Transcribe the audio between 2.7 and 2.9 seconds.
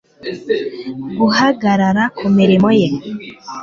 ye